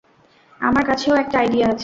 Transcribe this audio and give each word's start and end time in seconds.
আমার 0.59 0.83
কাছেও 0.85 1.15
একটা 1.15 1.35
আইডিয়া 1.39 1.67
আছে। 1.67 1.79